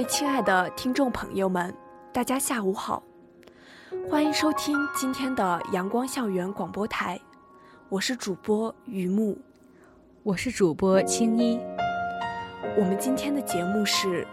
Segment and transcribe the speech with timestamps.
[0.00, 1.74] 位亲爱的听众朋友们，
[2.10, 3.02] 大家下午好，
[4.10, 7.20] 欢迎收听今天的阳光校园广播台，
[7.90, 9.36] 我是主播于木，
[10.22, 11.60] 我是主播青衣。
[12.78, 14.26] 我们今天的节目是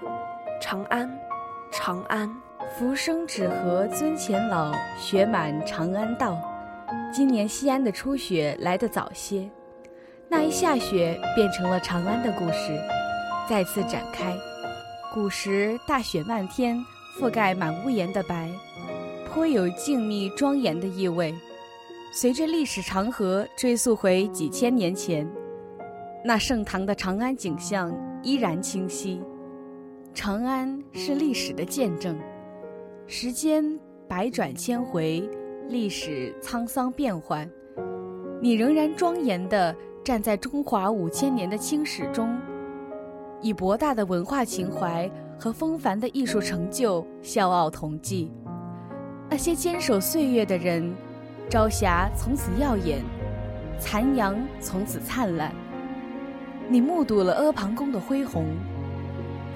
[0.62, 1.12] 长安，
[1.70, 2.34] 长安，
[2.78, 6.40] 浮生只合尊前老，雪满长安道。
[7.12, 9.52] 今年西安的初雪来得早些，
[10.30, 12.80] 那一下雪变成了长安的故事，
[13.50, 14.34] 再次展开。
[15.18, 16.78] 古时大雪漫天，
[17.18, 18.52] 覆盖满屋檐的白，
[19.26, 21.34] 颇有静谧庄严的意味。
[22.14, 25.28] 随着历史长河追溯回几千年前，
[26.24, 29.20] 那盛唐的长安景象依然清晰。
[30.14, 32.16] 长安是历史的见证，
[33.08, 33.66] 时间
[34.08, 35.28] 百转千回，
[35.68, 37.50] 历史沧桑变幻，
[38.40, 42.40] 你仍然庄严地站在中华五千年的青史中。
[43.42, 48.32] 以博大的文化情怀和风帆的艺术成就笑傲同济，
[49.30, 50.92] 那些坚守岁月的人，
[51.50, 53.00] 朝霞从此耀眼，
[53.80, 55.54] 残阳从此灿烂。
[56.68, 58.46] 你目睹了阿房宫的恢宏，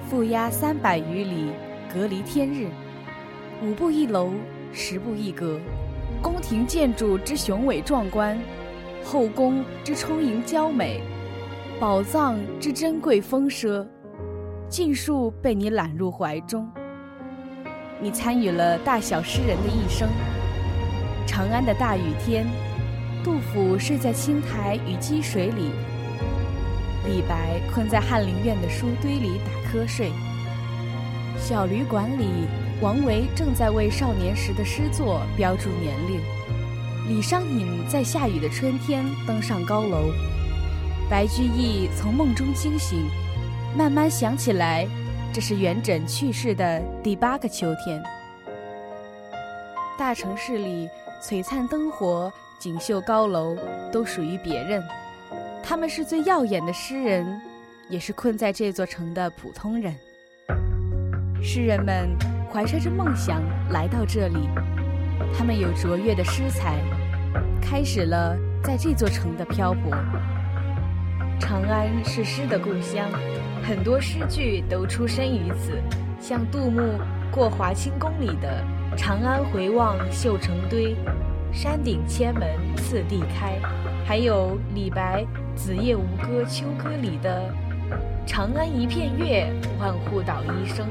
[0.08, 1.50] 负压三百余里，
[1.92, 2.68] 隔离天日，
[3.62, 4.30] 五步一楼，
[4.72, 5.58] 十步一阁，
[6.22, 8.38] 宫廷建筑之雄伟壮观，
[9.04, 11.02] 后宫之充盈娇美。
[11.82, 13.84] 宝藏之珍贵丰奢，
[14.68, 16.70] 尽数被你揽入怀中。
[18.00, 20.08] 你参与了大小诗人的一生。
[21.26, 22.46] 长安的大雨天，
[23.24, 25.72] 杜甫睡在青苔与积水里；
[27.04, 30.12] 李白困在翰林院的书堆里打瞌睡。
[31.36, 32.46] 小旅馆里，
[32.80, 36.20] 王维正在为少年时的诗作标注年龄。
[37.08, 40.12] 李商隐在下雨的春天登上高楼。
[41.12, 43.06] 白居易从梦中惊醒，
[43.76, 44.88] 慢慢想起来，
[45.30, 48.02] 这是元稹去世的第八个秋天。
[49.98, 50.88] 大城市里
[51.22, 53.54] 璀璨灯火、锦绣高楼
[53.92, 54.82] 都属于别人，
[55.62, 57.38] 他们是最耀眼的诗人，
[57.90, 59.94] 也是困在这座城的普通人。
[61.42, 62.08] 诗人们
[62.50, 64.48] 怀揣着梦想来到这里，
[65.36, 66.78] 他们有卓越的诗才，
[67.60, 68.34] 开始了
[68.64, 69.94] 在这座城的漂泊。
[71.42, 73.10] 长安是诗的故乡，
[73.64, 75.72] 很多诗句都出身于此，
[76.20, 76.80] 像杜牧
[77.32, 78.64] 《过华清宫》里的
[78.96, 80.94] “长安回望绣成堆，
[81.52, 83.58] 山顶千门次第开”，
[84.06, 85.24] 还有李白
[85.56, 87.52] 《子夜吴歌·秋歌》里的
[88.24, 90.86] “长安一片月，万户捣衣声”，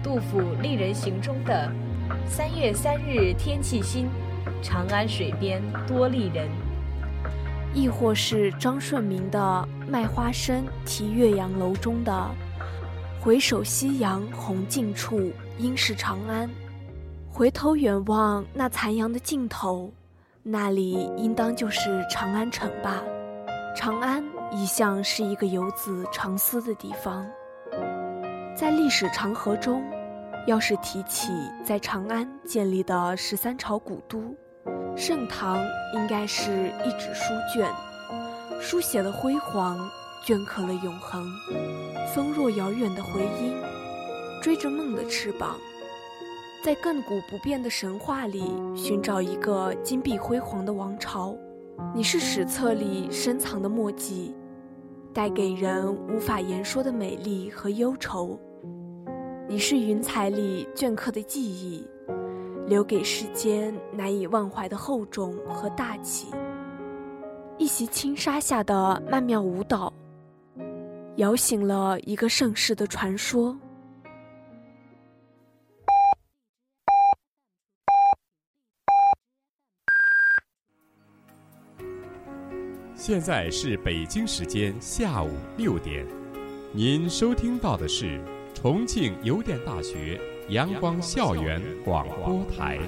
[0.00, 1.68] 杜甫《丽人行》中的
[2.24, 4.08] “三月三日天气新，
[4.62, 6.48] 长安水边多丽人”。
[7.74, 9.38] 亦或是张顺明的
[9.88, 12.30] 《卖花生题岳阳楼》中的
[13.18, 16.48] “回首夕阳红尽处，应是长安”，
[17.32, 19.90] 回头远望那残阳的尽头，
[20.42, 23.02] 那里应当就是长安城吧。
[23.74, 27.26] 长安一向是一个游子长思的地方，
[28.54, 29.82] 在历史长河中，
[30.46, 31.32] 要是提起
[31.64, 34.22] 在长安建立的十三朝古都。
[34.94, 35.58] 盛唐
[35.94, 37.68] 应该是一纸书卷，
[38.60, 39.90] 书写了辉煌，
[40.24, 41.26] 镌刻了永恒。
[42.14, 43.54] 风若遥远的回音，
[44.42, 45.56] 追着梦的翅膀，
[46.62, 51.34] 在亘古不变的神话里寻找一个金碧辉煌的王朝。
[51.94, 54.34] 你是史册里深藏的墨迹，
[55.12, 58.38] 带给人无法言说的美丽和忧愁。
[59.48, 61.84] 你是云彩里镌刻的记忆。
[62.72, 66.28] 留给世间难以忘怀的厚重和大气。
[67.58, 69.92] 一袭轻纱下的曼妙舞蹈，
[71.16, 73.54] 摇醒了一个盛世的传说。
[82.94, 85.28] 现在是北京时间下午
[85.58, 86.06] 六点，
[86.72, 88.18] 您收听到的是
[88.54, 90.18] 重庆邮电大学。
[90.48, 92.78] 阳光校园广播台，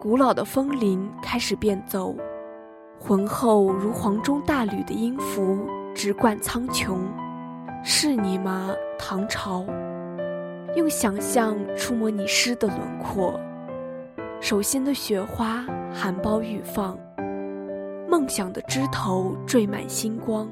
[0.00, 2.14] 古老的风铃开始变奏，
[2.98, 6.98] 浑厚如黄钟大吕的音符直贯苍穹。
[7.84, 9.64] 是你吗，唐朝？
[10.74, 13.38] 用想象触摸你诗的轮廓。
[14.40, 16.98] 手心的雪花含苞欲放，
[18.08, 20.48] 梦想的枝头缀满星光。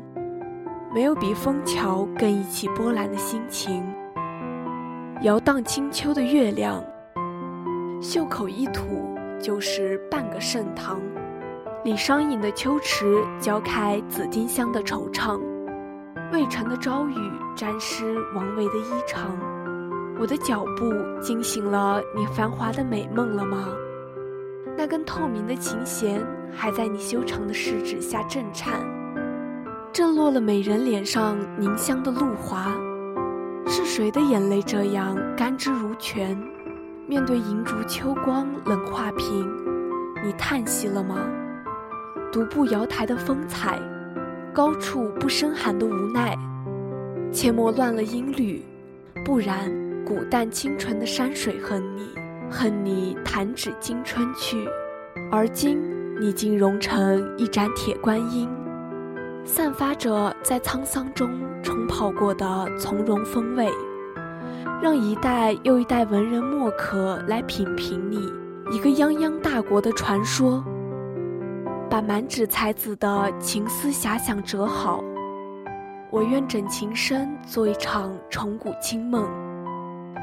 [0.97, 3.85] 没有比枫桥更溢起波澜的心情。
[5.21, 6.83] 摇荡清秋的月亮，
[8.01, 10.99] 袖口一吐就是半个盛唐。
[11.85, 15.39] 李商隐的秋池浇开紫丁香的惆怅，
[16.33, 19.19] 渭城的朝雨沾湿王维的衣裳。
[20.19, 20.91] 我的脚步
[21.21, 23.69] 惊醒了你繁华的美梦了吗？
[24.79, 28.81] 那根透明的琴弦还在你修长的食指下震颤，
[29.97, 32.71] 震落了美人脸上凝香的露华。
[33.67, 36.39] 是谁的眼泪这样甘之如泉？
[37.07, 39.51] 面对银烛秋光冷画屏，
[40.23, 41.17] 你叹息了吗？
[42.31, 43.81] 独步瑶台的风采，
[44.53, 46.37] 高处不胜寒的无奈，
[47.33, 48.63] 切莫乱了音律，
[49.25, 49.73] 不然
[50.05, 52.07] 古淡清纯的山水恨你，
[52.51, 54.63] 恨你弹指惊春去。
[55.33, 55.81] 而今
[56.21, 58.47] 你竟融成一盏铁观音。
[59.47, 61.31] 散发着在沧桑中
[61.63, 63.71] 冲泡过的从容风味，
[64.83, 68.19] 让一代又一代文人墨客来品评你
[68.75, 70.63] 一个泱泱大国的传说，
[71.89, 75.03] 把满纸才子的情思遐想折好。
[76.11, 79.29] 我愿枕琴声做一场重古清梦，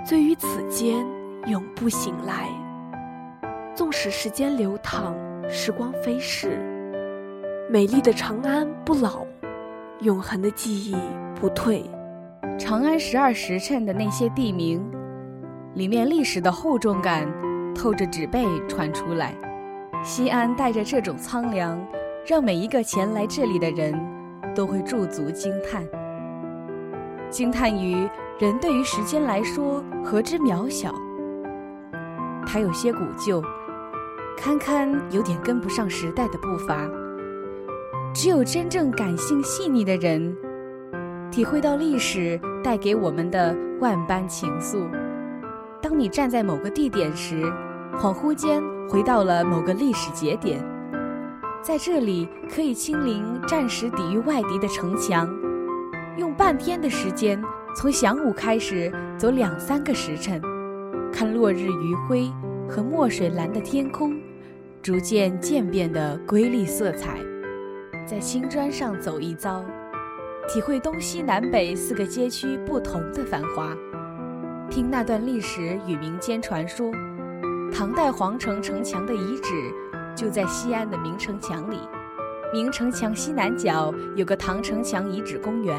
[0.05, 1.05] 醉于此间，
[1.47, 2.49] 永不醒来。
[3.73, 5.15] 纵使时间流淌，
[5.49, 6.59] 时光飞逝。
[7.73, 9.25] 美丽的长安不老，
[10.01, 10.95] 永恒的记忆
[11.33, 11.83] 不退。
[12.55, 14.79] 长安十二时辰的那些地名，
[15.73, 17.27] 里面历史的厚重感
[17.73, 19.33] 透着纸背传出来。
[20.03, 21.83] 西安带着这种苍凉，
[22.27, 23.99] 让每一个前来这里的人
[24.53, 25.83] 都会驻足惊叹，
[27.31, 30.93] 惊叹于人对于时间来说何之渺小。
[32.45, 33.41] 它有些古旧，
[34.37, 36.87] 堪堪有点跟不上时代的步伐。
[38.13, 40.35] 只有真正感性细腻的人，
[41.31, 44.87] 体会到历史带给我们的万般情愫。
[45.81, 47.41] 当你站在某个地点时，
[47.97, 50.63] 恍惚间回到了某个历史节点，
[51.63, 55.27] 在这里可以亲临战时抵御外敌的城墙，
[56.15, 57.41] 用半天的时间
[57.75, 60.39] 从晌午开始走两三个时辰，
[61.11, 62.31] 看落日余晖
[62.69, 64.15] 和墨水蓝的天空
[64.83, 67.17] 逐渐渐变的瑰丽色彩。
[68.05, 69.63] 在青砖上走一遭，
[70.47, 73.73] 体会东西南北四个街区不同的繁华。
[74.69, 76.91] 听那段历史与民间传说，
[77.73, 79.73] 唐代皇城城墙的遗址
[80.15, 81.77] 就在西安的明城墙里。
[82.51, 85.75] 明城墙西南角有个唐城墙遗址公园，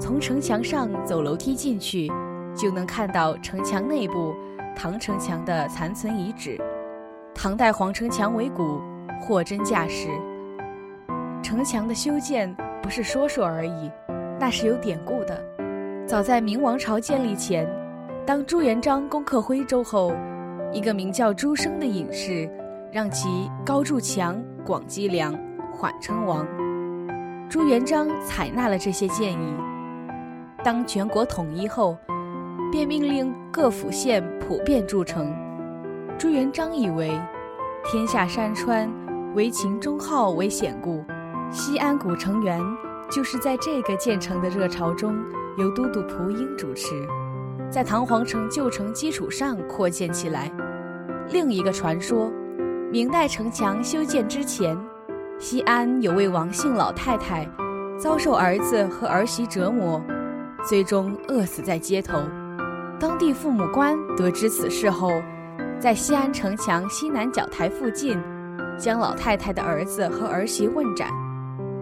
[0.00, 2.10] 从城墙上走楼梯进去，
[2.54, 4.34] 就能看到城墙内部
[4.74, 6.58] 唐城墙的残存遗址。
[7.32, 8.80] 唐代皇城墙为古，
[9.20, 10.08] 货真价实。
[11.44, 12.52] 城墙的修建
[12.82, 13.90] 不是说说而已，
[14.40, 15.38] 那是有典故的。
[16.06, 17.68] 早在明王朝建立前，
[18.24, 20.14] 当朱元璋攻克徽州后，
[20.72, 22.50] 一个名叫朱升的隐士，
[22.90, 25.38] 让其高筑墙、广积粮，
[25.70, 26.46] 缓称王。
[27.50, 29.54] 朱元璋采纳了这些建议。
[30.64, 31.94] 当全国统一后，
[32.72, 35.30] 便命令各府县普遍筑城。
[36.16, 37.12] 朱元璋以为，
[37.84, 38.90] 天下山川，
[39.34, 41.04] 唯秦中号为险固。
[41.54, 42.60] 西安古城园
[43.08, 45.16] 就是在这个建成的热潮中，
[45.56, 47.06] 由都督蒲英主持，
[47.70, 50.50] 在唐皇城旧城基础上扩建起来。
[51.30, 52.28] 另一个传说，
[52.90, 54.76] 明代城墙修建之前，
[55.38, 57.48] 西安有位王姓老太太，
[58.00, 60.02] 遭受儿子和儿媳折磨，
[60.68, 62.18] 最终饿死在街头。
[62.98, 65.08] 当地父母官得知此事后，
[65.78, 68.20] 在西安城墙西南角台附近，
[68.76, 71.08] 将老太太的儿子和儿媳问斩。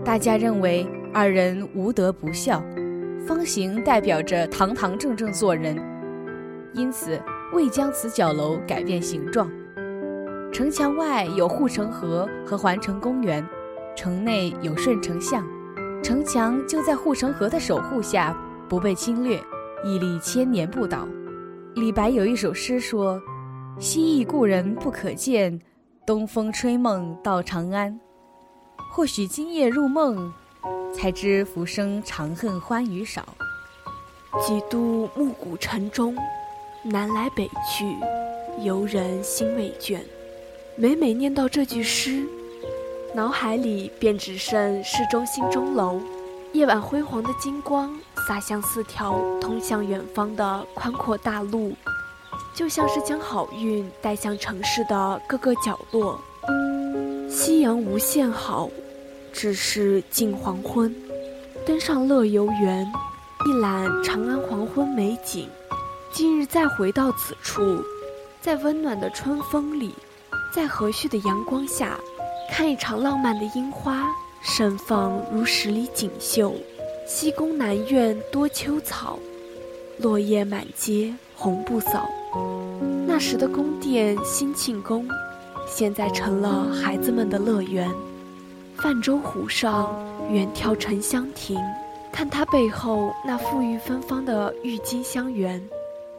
[0.04, 2.60] 大家认为二人无德不孝，
[3.24, 5.80] 方形代表着堂堂正正做人，
[6.72, 7.20] 因此
[7.52, 9.48] 未将此角楼改变形状。
[10.52, 13.46] 城墙外有护城河和环城公园，
[13.94, 15.46] 城内有顺城巷，
[16.02, 18.36] 城墙就在护城河的守护下
[18.68, 19.40] 不被侵略，
[19.84, 21.06] 屹立千年不倒。
[21.76, 23.22] 李白有一首诗说
[23.78, 25.60] ：“西忆故人不可见，
[26.04, 27.96] 东风吹梦到长安。”
[28.94, 30.30] 或许今夜入梦，
[30.94, 33.24] 才知浮生长恨欢与少。
[34.46, 36.14] 几度暮鼓晨钟，
[36.82, 37.96] 南来北去，
[38.60, 39.98] 游人心未倦。
[40.76, 42.22] 每每念到这句诗，
[43.14, 45.98] 脑海里便只剩市中心钟楼，
[46.52, 51.72] 夜晚辉煌的金光洒向四条通向远方的宽阔大路，
[52.54, 56.20] 就像是将好运带向城市的各个角落。
[57.30, 58.68] 夕阳无限好，
[59.32, 60.94] 只是近黄昏。
[61.64, 62.86] 登上乐游原，
[63.46, 65.48] 一览长安黄昏美景。
[66.12, 67.82] 今日再回到此处，
[68.40, 69.94] 在温暖的春风里，
[70.54, 71.98] 在和煦的阳光下，
[72.50, 74.08] 看一场浪漫的樱花
[74.42, 76.54] 盛放如十里锦绣。
[77.06, 79.18] 西宫南院多秋草，
[79.98, 82.08] 落叶满街红不扫。
[83.06, 85.08] 那时的宫殿兴庆宫，
[85.66, 87.90] 现在成了孩子们的乐园。
[88.82, 89.94] 泛舟湖上，
[90.28, 91.56] 远眺沉香亭，
[92.10, 95.62] 看它背后那馥郁芬芳的郁金香园，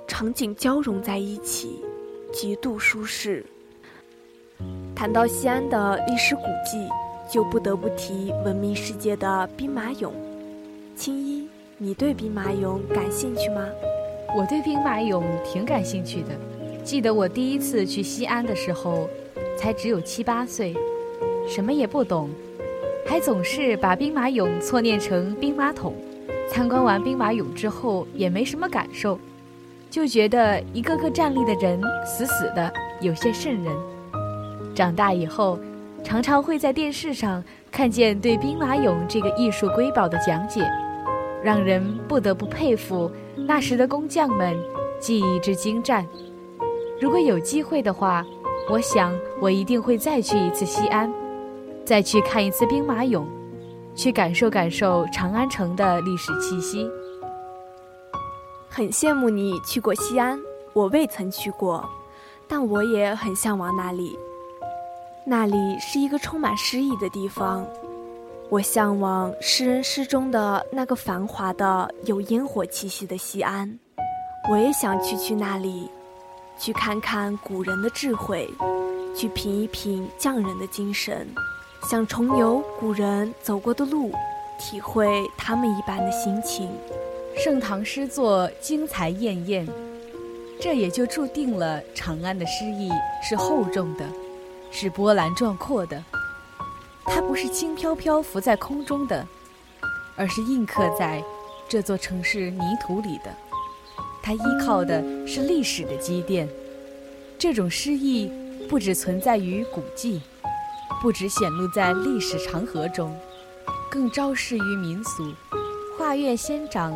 [0.07, 1.83] 场景交融在一起，
[2.31, 3.45] 极度舒适。
[4.95, 6.87] 谈到西安的历史古迹，
[7.29, 10.11] 就不得不提闻名世界的兵马俑。
[10.95, 11.45] 青衣，
[11.77, 13.67] 你对兵马俑感兴趣吗？
[14.37, 16.29] 我对兵马俑挺感兴趣的。
[16.81, 19.09] 记得我第一次去西安的时候，
[19.57, 20.73] 才只有七八岁，
[21.45, 22.29] 什么也不懂。
[23.05, 25.93] 还总是把兵马俑错念成兵马桶。
[26.49, 29.19] 参观完兵马俑之后，也没什么感受，
[29.89, 33.73] 就觉得一个个站立的人死死的，有些瘆人。
[34.75, 35.57] 长大以后，
[36.03, 40.61] 常常会在电视上看见对兵马俑这个艺术瑰宝的讲解，
[41.43, 44.55] 让人不得不佩服那时的工匠们
[44.99, 46.05] 技艺之精湛。
[46.99, 48.23] 如果有机会的话，
[48.69, 51.11] 我想我一定会再去一次西安。
[51.85, 53.25] 再去看一次兵马俑，
[53.93, 56.89] 去感受感受长安城的历史气息。
[58.69, 60.39] 很羡慕你去过西安，
[60.73, 61.87] 我未曾去过，
[62.47, 64.17] 但我也很向往那里。
[65.25, 67.65] 那里是一个充满诗意的地方，
[68.49, 73.77] 我向往诗人诗中的那个繁华的、有烟火气息的西安。
[74.49, 75.89] 我也想去去那里，
[76.57, 78.49] 去看看古人的智慧，
[79.15, 81.27] 去品一品匠人的精神。
[81.89, 84.11] 想重游古人走过的路，
[84.57, 86.69] 体会他们一般的心情。
[87.37, 89.67] 盛唐诗作精彩艳艳，
[90.61, 92.89] 这也就注定了长安的诗意
[93.21, 94.05] 是厚重的，
[94.71, 96.01] 是波澜壮阔的。
[97.05, 99.27] 它不是轻飘飘浮在空中的，
[100.15, 101.21] 而是印刻在
[101.67, 103.33] 这座城市泥土里的。
[104.21, 106.47] 它依靠的是历史的积淀。
[107.37, 108.31] 这种诗意
[108.69, 110.21] 不只存在于古迹。
[111.03, 113.13] 不止显露在历史长河中，
[113.91, 115.33] 更昭示于民俗。
[115.97, 116.93] 画院仙长，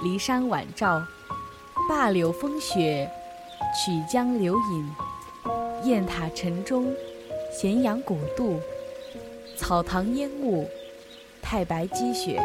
[0.00, 1.02] 骊山晚照，
[1.88, 3.10] 灞柳风雪，
[3.74, 4.88] 曲江流饮。
[5.82, 6.94] 雁塔晨钟，
[7.52, 8.60] 咸阳古渡，
[9.56, 10.64] 草堂烟雾，
[11.42, 12.40] 太白积雪。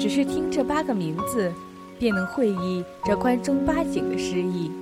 [0.00, 1.52] 只是听这八个名字，
[1.98, 4.72] 便能会意这关中八景的诗意。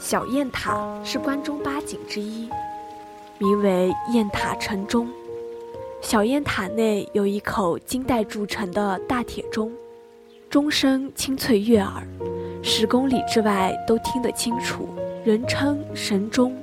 [0.00, 2.48] 小雁塔是关中八景之一。
[3.42, 5.08] 名为雁塔城钟，
[6.00, 9.72] 小雁塔内有一口金代铸成的大铁钟，
[10.48, 12.06] 钟声清脆悦耳，
[12.62, 14.88] 十公里之外都听得清楚，
[15.24, 16.56] 人称神钟。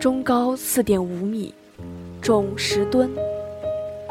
[0.00, 1.52] 钟高四点五米，
[2.22, 3.10] 重十吨，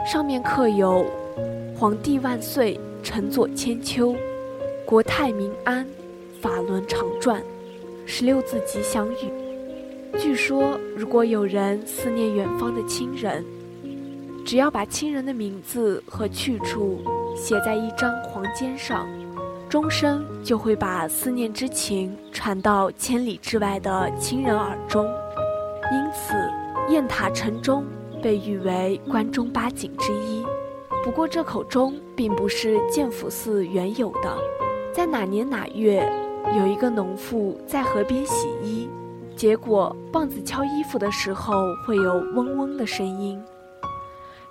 [0.05, 1.03] 上面刻有
[1.75, 4.15] “皇帝万岁，臣左千秋，
[4.85, 5.83] 国泰民安，
[6.43, 7.41] 法轮常转”
[8.05, 9.46] 十六字吉祥语。
[10.19, 13.45] 据说，如果有人思念远方的亲人，
[14.43, 16.99] 只要把亲人的名字和去处
[17.35, 19.07] 写在一张黄笺上，
[19.69, 25.05] 钟声就会把思念之情传到千里之外的亲人耳中。
[25.91, 26.33] 因此，
[26.89, 27.85] 雁塔城钟
[28.21, 30.43] 被誉为关中八景之一。
[31.03, 34.35] 不过，这口钟并不是建福寺原有的，
[34.91, 36.11] 在哪年哪月，
[36.57, 38.89] 有一个农妇在河边洗衣。
[39.37, 41.53] 结果，棒子敲衣服的时候
[41.85, 43.39] 会有嗡嗡的声音，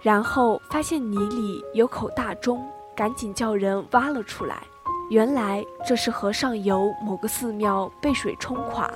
[0.00, 2.64] 然后发现泥里有口大钟，
[2.94, 4.62] 赶紧叫人挖了出来。
[5.10, 8.88] 原来这是河上游某个寺庙被水冲垮，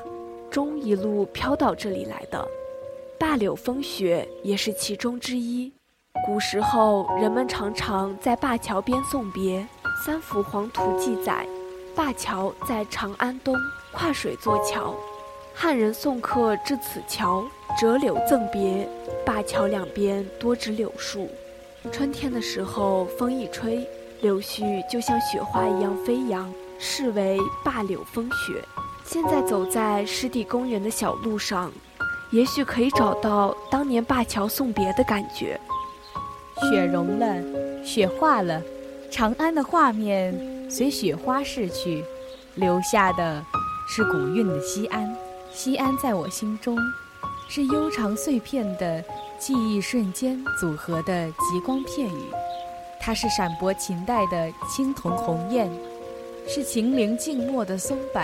[0.48, 2.46] 钟一路飘到这里来的。
[3.18, 5.72] 灞柳风雪也是其中之一。
[6.24, 9.66] 古时候人们常常在灞桥边送别，
[10.04, 11.44] 三幅黄图记载，
[11.96, 13.54] 灞桥在长安东，
[13.92, 14.94] 跨水做桥。
[15.54, 17.44] 汉人送客至此桥，
[17.78, 18.88] 折柳赠别，
[19.26, 21.28] 灞桥两边多植柳树。
[21.92, 23.86] 春天的时候，风一吹，
[24.22, 28.62] 柳絮就像雪花一样飞扬，视为灞柳风雪。
[29.04, 31.70] 现在走在湿地公园的小路上，
[32.30, 35.60] 也许可以找到当年灞桥送别的感觉。
[36.70, 38.62] 雪融了，雪化了，
[39.10, 42.04] 长安的画面随雪花逝去，
[42.54, 43.44] 留下的
[43.88, 45.14] 是古韵的西安。
[45.62, 46.74] 西安在我心中，
[47.46, 49.04] 是悠长碎片的
[49.38, 52.22] 记忆瞬间组合的极光片语。
[52.98, 55.68] 它是闪博秦代的青铜鸿雁，
[56.48, 58.22] 是秦陵静默的松柏，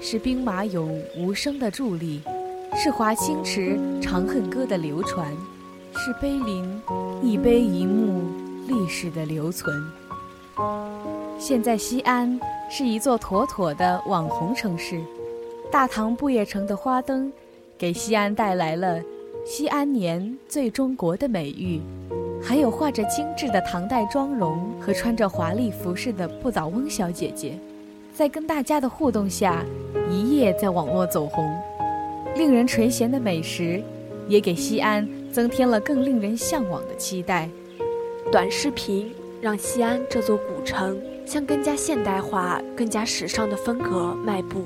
[0.00, 2.22] 是兵马俑无声的伫立，
[2.82, 5.30] 是华清池《长恨歌》的流传，
[5.96, 6.82] 是碑林
[7.22, 8.22] 一碑一墓
[8.66, 9.70] 历史的留存。
[11.38, 14.98] 现在西安是一座妥妥的网红城市，
[15.72, 17.32] 大唐不夜城的花灯，
[17.78, 19.00] 给西安带来了
[19.42, 21.80] “西安年最中国”的美誉。
[22.42, 27.58] 还有画着精致的唐代妆容和穿着华丽服饰的不倒翁小姐姐，
[28.12, 29.64] 在跟大家的互动下，
[30.10, 31.50] 一夜在网络走红。
[32.36, 33.82] 令人垂涎的美食，
[34.28, 37.48] 也给西安增添了更令人向往的期待。
[38.30, 39.10] 短视频
[39.40, 44.60] 让西安这座古城向更加现代化、更加时尚的风格迈步。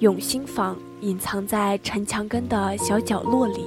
[0.00, 3.66] 永兴坊隐藏在城墙根的小角落里。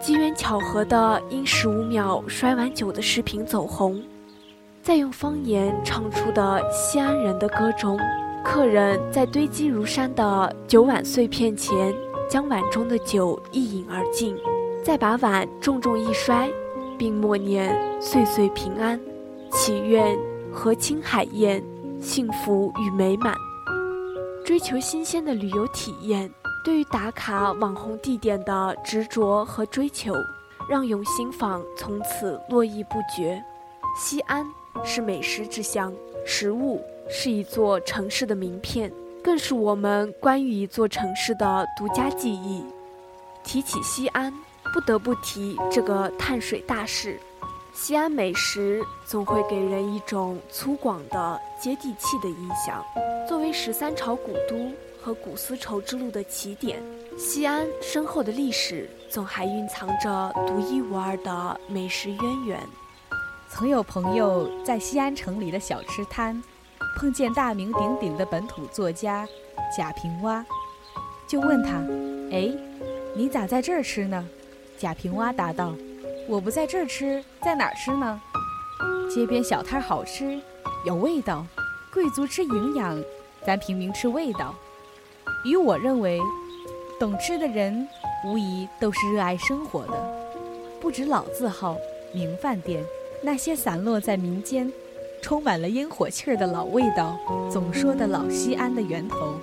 [0.00, 4.02] 机缘巧合的因十五秒摔碗酒的视频走红，
[4.82, 7.98] 在用方言唱出的西安人的歌中，
[8.44, 11.94] 客人在堆积如山的酒碗碎片前，
[12.28, 14.36] 将碗中的酒一饮而尽，
[14.84, 16.50] 再把碗重重一摔，
[16.98, 19.00] 并默念岁岁平安，
[19.52, 20.16] 祈愿
[20.52, 21.62] 和亲海晏，
[22.00, 23.34] 幸福与美满。
[24.46, 26.32] 追求新鲜的旅游体验。
[26.64, 30.14] 对于打卡网红地点的执着和追求，
[30.70, 33.42] 让永兴坊从此络绎不绝。
[33.98, 34.46] 西安
[34.84, 35.92] 是美食之乡，
[36.24, 42.64] 食物是一座城市的名片，更是我们关于一座城市的独家记忆。
[43.42, 44.32] 提起西安，
[44.72, 47.18] 不得不提这个碳水大市。
[47.78, 52.82] 西安美食总会给人一种粗犷的接地气的印象。
[53.28, 54.72] 作为十三朝古都。
[54.98, 56.82] 和古丝绸之路的起点，
[57.16, 62.60] 西安深厚的历史总还蕴藏着独一无二的美食渊源。
[63.48, 66.42] 曾有朋友在西安城里的小吃摊，
[66.98, 69.24] 碰见大名鼎鼎的本土作家
[69.76, 70.44] 贾平凹，
[71.28, 71.76] 就问他
[72.34, 72.52] ：“哎，
[73.14, 74.28] 你咋在这儿吃呢？”
[74.76, 75.72] 贾平凹答道
[76.28, 78.20] ：“我不在这儿吃，在哪儿吃呢？
[79.08, 80.38] 街边小摊好吃，
[80.84, 81.46] 有味道，
[81.94, 83.00] 贵族吃营养，
[83.46, 84.52] 咱平民吃味道。”
[85.46, 86.20] 与我认为，
[86.98, 87.86] 懂吃的人
[88.24, 89.92] 无疑都是热爱生活的。
[90.80, 91.76] 不止老字号、
[92.12, 92.84] 名饭店，
[93.22, 94.72] 那些散落在民间、
[95.22, 97.16] 充满了烟火气儿的老味道，
[97.48, 99.34] 总说的老西安的源头。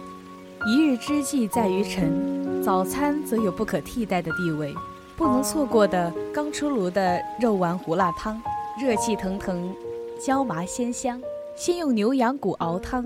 [0.67, 4.76] 一日之计在于晨，早餐则有不可替代的地位。
[5.15, 8.41] 不能错过的刚出炉的肉丸胡辣汤，
[8.82, 9.73] 热气腾腾，
[10.19, 11.21] 椒麻鲜香。
[11.56, 13.06] 先用牛羊骨熬汤，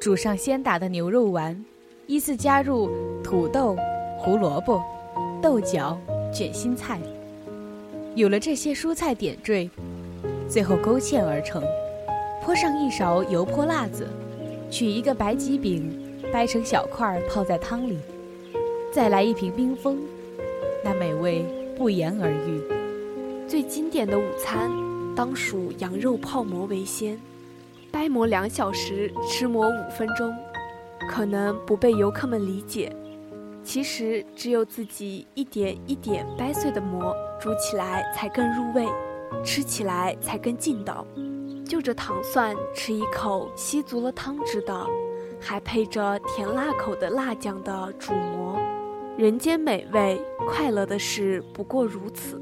[0.00, 1.64] 煮上鲜打的牛肉丸。
[2.08, 2.90] 依次加入
[3.22, 3.76] 土豆、
[4.18, 4.82] 胡萝卜、
[5.40, 5.96] 豆角、
[6.34, 6.98] 卷心菜。
[8.16, 9.70] 有了这些蔬菜点缀，
[10.48, 11.62] 最后勾芡而成。
[12.42, 14.08] 泼上一勺油泼辣子，
[14.68, 18.00] 取一个白吉饼，掰成小块泡在汤里，
[18.92, 19.96] 再来一瓶冰峰，
[20.84, 21.44] 那美味
[21.76, 22.62] 不言而喻。
[23.48, 24.70] 最经典的午餐，
[25.14, 27.20] 当属羊肉泡馍为先，
[27.90, 30.34] 掰馍两小时，吃馍五分钟。
[31.10, 32.94] 可能不被游客们理解，
[33.64, 38.86] 其实只有自己一点一点掰碎的馍，煮起来才更入味，
[39.44, 41.04] 吃起来才更劲道。
[41.66, 44.86] 就着糖蒜吃一口，吸足了汤汁的，
[45.40, 48.56] 还配着甜辣口的辣酱的煮馍，
[49.18, 52.40] 人间美味，快乐的事不过如此。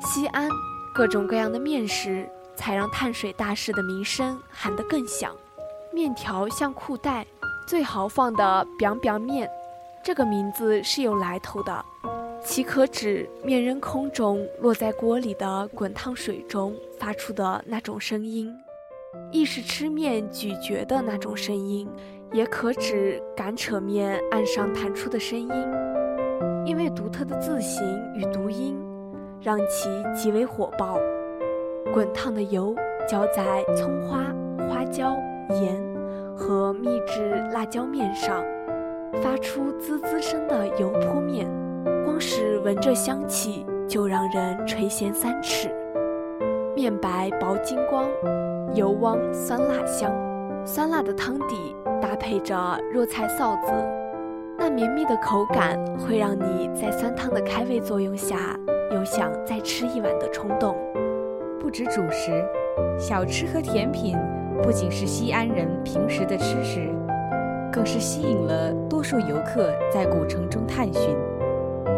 [0.00, 0.48] 西安
[0.94, 5.36] 各种各样的面食，才让碳水大师的名声喊得更响。
[5.92, 7.26] 面条像裤带。
[7.66, 9.48] 最豪放的 “biang biang 面”，
[10.02, 11.84] 这个名字是有来头的，
[12.42, 18.52] 其可指面扔空中落在锅里的滚烫水中发出的那种声音，
[19.30, 21.88] 亦是吃面咀嚼的那种声音，
[22.32, 25.50] 也可指擀扯面按上弹出的声音。
[26.64, 27.82] 因为独特的字形
[28.14, 28.78] 与读音，
[29.40, 30.98] 让其极为火爆。
[31.92, 32.74] 滚烫的油
[33.08, 34.24] 浇在葱花、
[34.68, 35.16] 花椒、
[35.50, 35.90] 盐。
[36.36, 38.42] 和秘制辣椒面上，
[39.20, 41.46] 发出滋滋声的油泼面，
[42.02, 45.68] 光是闻着香气就让人垂涎三尺。
[46.74, 48.08] 面白薄金光，
[48.74, 50.10] 油汪酸辣香，
[50.64, 53.70] 酸辣的汤底搭配着热菜臊子，
[54.62, 58.54] 那绵密的口感会让你在酸汤的开胃作用下，
[58.92, 60.76] 有想再吃一碗的冲动。
[61.58, 62.30] 不止主食，
[62.98, 64.18] 小吃和甜品
[64.62, 66.90] 不仅是西安人平时的吃食，
[67.72, 71.16] 更是吸引了多数游客在古城中探寻。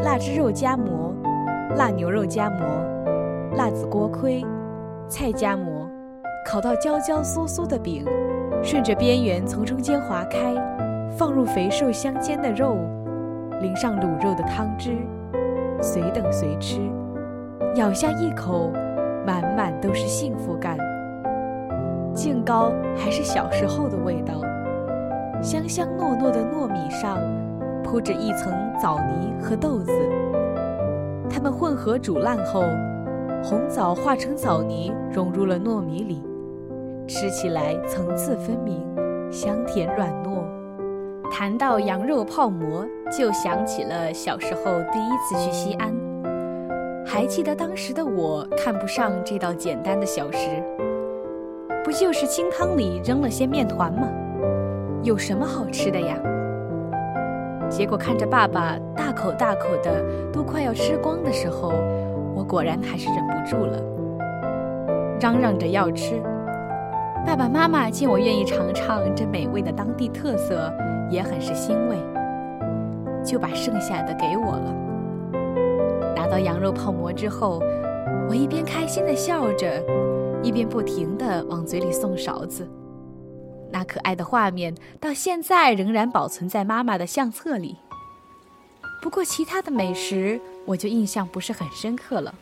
[0.04, 1.12] 腊汁肉夹馍、
[1.76, 2.64] 腊牛肉夹馍、
[3.56, 4.40] 辣子锅盔、
[5.08, 5.90] 菜夹馍，
[6.46, 8.04] 烤到焦焦酥酥的饼，
[8.62, 10.54] 顺着边缘从中间划开，
[11.16, 12.76] 放入肥瘦相间的肉，
[13.60, 14.96] 淋上卤肉的汤汁，
[15.80, 16.80] 随等随吃，
[17.76, 18.70] 咬下一口。
[19.24, 20.76] 满满都是幸福感，
[22.12, 24.34] 净糕还是小时候的味道，
[25.40, 27.18] 香香糯糯的糯米上
[27.84, 29.92] 铺着一层枣泥和豆子，
[31.30, 32.64] 它们混合煮烂后，
[33.44, 36.20] 红枣化成枣泥融入了糯米里，
[37.06, 38.84] 吃起来层次分明，
[39.30, 40.42] 香甜软糯。
[41.32, 45.90] 谈到羊肉泡馍，就想起了小时候第一次去西安。
[47.06, 50.62] 还记得当时的我看不上这道简单的小食，
[51.82, 54.06] 不就是清汤里扔了些面团吗？
[55.02, 56.18] 有什么好吃的呀？
[57.70, 61.72] 结果看着爸爸大口大口的都快要吃光的时候，
[62.34, 63.82] 我果然还是忍不住了，
[65.18, 66.22] 嚷嚷着要吃。
[67.24, 70.70] 爸爸妈妈见我愿意尝尝这美味的当地特色，
[71.12, 71.96] 也很是欣慰，
[73.22, 74.74] 就把剩下的给我了。
[76.16, 77.62] 拿到羊肉泡馍之后，
[78.28, 79.84] 我一边开心的笑着，
[80.42, 82.66] 一边不停的往嘴里送勺子。
[83.70, 87.76] 那可爱的画面到现在仍然保存在妈妈的相册里。
[89.02, 92.34] 不过其他的美食我就印象不是很深刻了。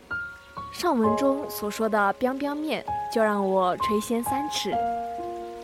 [0.72, 4.72] 上文中所说的 “biang biang 面”就让我垂涎三尺。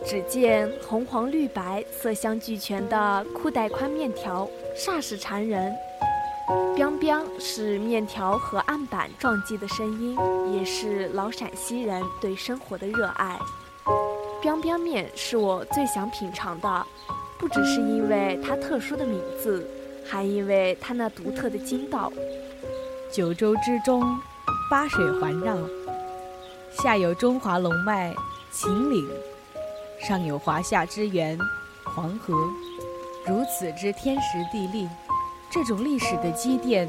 [0.09, 5.75] 只见红黄绿白色香俱全的裤带宽面条，煞是馋人。
[6.77, 10.17] 乒乒是面条和案板撞击的声音，
[10.53, 13.37] 也是老陕西人对生活的热爱。
[14.41, 16.87] 乒乒面是我最想品尝的，
[17.37, 19.67] 不只是因为它特殊的名字，
[20.09, 22.09] 还因为它那独特的筋道。
[23.11, 24.17] 九州之中，
[24.71, 25.57] 八水环绕，
[26.71, 28.15] 下有中华龙脉
[28.51, 29.05] 秦岭，
[29.99, 31.37] 上有华夏之源
[31.83, 32.33] 黄河，
[33.25, 34.87] 如此之天时地利。
[35.49, 36.87] 这种历史的积淀，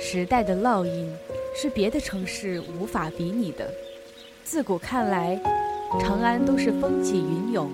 [0.00, 1.12] 时代的烙印，
[1.54, 3.70] 是别的城市无法比拟的。
[4.44, 5.38] 自古看来，
[6.00, 7.70] 长安都是风起云涌，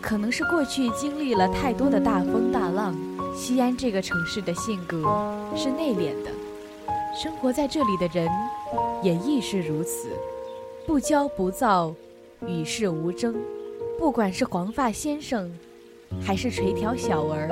[0.00, 2.94] 可能是过去经历了太多的大风大浪。
[3.34, 4.98] 西安这个城市的性格
[5.56, 6.30] 是内敛的，
[7.20, 8.28] 生活在这里的人
[9.02, 10.10] 也亦是如此，
[10.86, 11.92] 不骄不躁，
[12.46, 13.34] 与世无争。
[13.98, 15.50] 不管是黄发先生，
[16.20, 17.48] 还是垂髫小儿。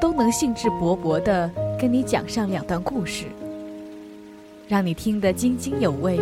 [0.00, 3.24] 都能兴致勃勃地跟你讲上两段故事，
[4.68, 6.20] 让你听得津津有味。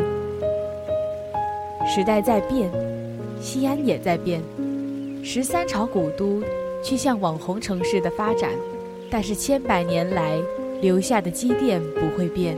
[1.87, 2.71] 时代在变，
[3.39, 4.43] 西安也在变。
[5.23, 6.43] 十三朝古都
[6.83, 8.51] 趋向网红城市的发展，
[9.11, 10.39] 但是千百年来
[10.81, 12.57] 留下的积淀不会变，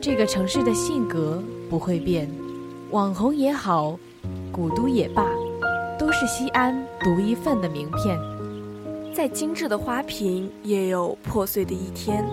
[0.00, 2.28] 这个城市的性格不会变。
[2.90, 3.96] 网红也好，
[4.50, 5.24] 古都也罢，
[6.00, 8.18] 都是西安独一份的名片。
[9.14, 12.24] 再精致的花瓶也有破碎的一天，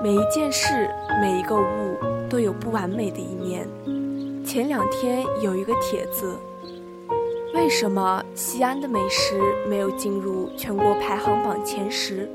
[0.00, 0.88] 每一件事、
[1.20, 1.96] 每一个物
[2.28, 3.66] 都有不完美的一面。
[4.46, 6.36] 前两天有一个帖子，
[7.54, 12.30] 为什么西安的美食没有进入全国排行榜前十？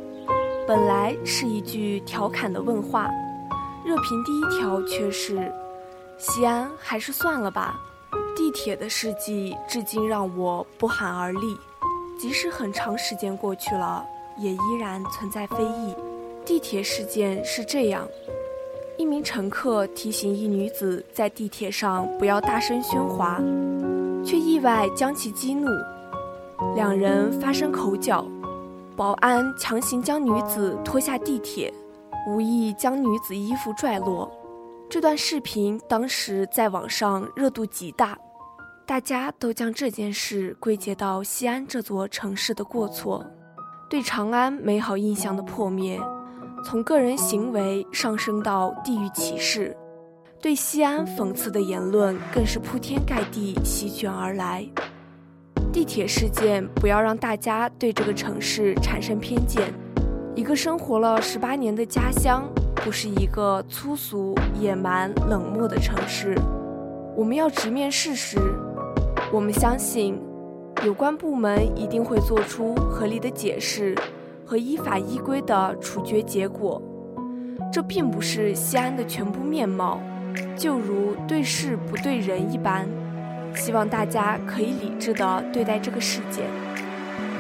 [0.68, 3.10] 本来是一句调侃的问话，
[3.86, 5.50] 热评第一条却是：
[6.18, 7.80] 西安还是算了吧。
[8.36, 11.58] 地铁的事迹至今让我不寒而栗。
[12.18, 14.06] 即使很长时间过去了，
[14.38, 15.94] 也依然存在非议。
[16.46, 18.08] 地铁事件是这样：
[18.98, 23.42] 一名乘客提醒一女子在地铁上不要大声喧哗，
[24.24, 25.68] 却意外将其激怒，
[26.76, 28.26] 两人发生口角，
[28.96, 31.74] 保安强行将女子拖下地铁，
[32.28, 34.32] 无意将女子衣服拽落。
[34.90, 38.18] 这段视频当时在网上热度极大。
[38.88, 43.26] 大家都将这件事归结到西安这座城市的过错，
[43.90, 46.00] 对长安美好印象的破灭，
[46.64, 49.76] 从个人行为上升到地域歧视，
[50.40, 54.64] 对西安讽刺的言论更是铺天盖地席卷而来。
[55.74, 59.74] 地铁事件不要让大家对这个城市产生偏见，
[60.36, 62.48] 一个生活了十八年的家乡，
[62.86, 66.36] 不是一个粗俗、野蛮、冷漠的城市。
[67.18, 68.38] 我们要直面事实。
[69.34, 70.22] 我们相信，
[70.84, 73.96] 有关部门一定会做出合理的解释，
[74.46, 76.80] 和依法依规的处决结果。
[77.74, 80.00] 这并不是西安的全部面貌，
[80.56, 82.88] 就如对事不对人一般。
[83.56, 86.46] 希望大家可以理智地对待这个事件。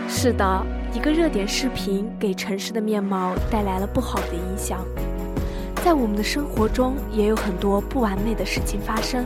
[0.10, 4.79] 是的，一个热点视频给城市的面貌带来了不好的影响。
[5.86, 9.24] 在我们的生活中，也有很多不完美的事情发生。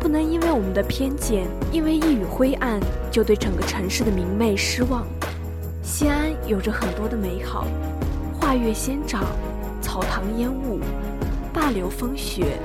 [0.00, 5.06] 不能因为我们的偏见，因为一语灰暗，就对整个城市的明媚失望。
[5.80, 7.68] 西安有着很多的美好，
[8.34, 9.22] 画月仙长，
[9.80, 10.80] 草堂烟雾，
[11.54, 12.58] 灞柳风雪，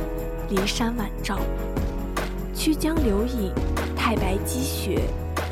[0.50, 1.38] 骊山晚照。
[2.56, 3.54] 曲江流影，
[3.96, 5.02] 太白积雪，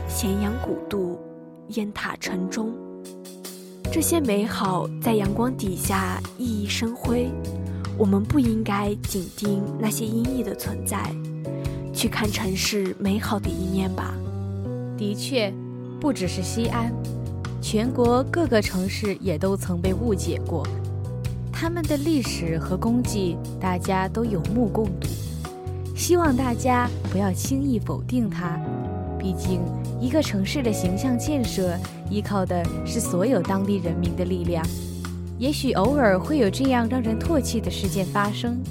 [0.08, 1.20] 咸阳古渡，
[1.68, 2.74] 雁塔城中。
[3.91, 7.30] 这些美好在阳光底下熠熠生辉。
[7.98, 11.13] 我们不应该紧盯那些阴翳的存在，
[11.93, 14.15] 去看城市美好的一面吧。
[14.98, 15.54] 的确，
[16.02, 16.91] 不只是西安，
[17.62, 20.65] 全国各个城市也都曾被误解过。
[21.52, 25.08] 他们的历史和功绩，大家都有目共睹。
[25.96, 28.60] 希望大家不要轻易否定它，
[29.19, 29.62] 毕竟
[30.02, 31.78] 一个城市的形象建设
[32.13, 34.63] 依靠的是所有当地人民的力量。
[35.39, 38.62] 也许偶尔会有这样让人唾弃的事件发生，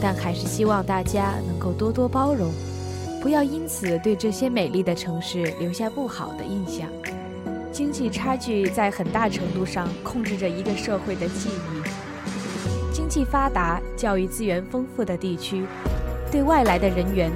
[0.00, 2.52] 但还是希望大家能够多多包容，
[3.20, 6.88] 不要因此对这些美丽的城市留下不好的印象。
[7.72, 12.94] 经济差距在很大程度上控制着一个社会的记忆。
[12.94, 15.64] 经济发达、教育资源丰富的地区。
[16.30, 17.30] 对外来的人员，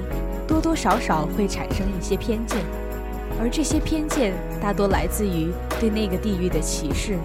[0.47, 2.57] 多多少少会产生一些偏见，
[3.39, 5.49] 而这些偏见大多来自于
[5.79, 7.17] 对那个地域的歧视。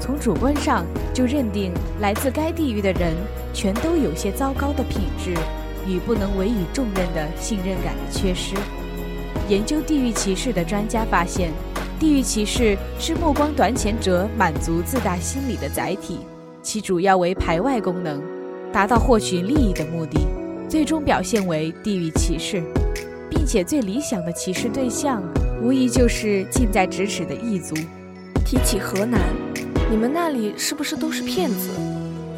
[0.00, 3.14] 从主观上就认定来自该地域的人
[3.52, 5.34] 全都有些糟糕的品质
[5.86, 8.54] 与不能委以重任的信任感的缺失。
[9.48, 11.52] 研究地域歧视的专家发现，
[12.00, 16.20] 地域歧视是目光短浅者满足自大心理的载体，
[16.62, 18.22] 其主要为排外功能，
[18.72, 20.26] 达到获取利益的目的。
[20.66, 22.62] 最终表现为地域歧视，
[23.34, 25.20] 并且最理想的歧视对象，
[25.60, 27.74] 无疑就是近在咫尺的异族。
[28.46, 29.20] 提起河南，
[29.90, 31.70] 你们那里是不是都是骗子？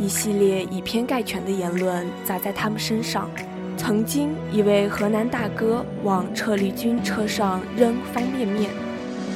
[0.01, 3.29] 一系列以偏概全的言论砸在他们身上。
[3.77, 8.71] 曾经，一位河南大哥往撤离军车上扔方便面，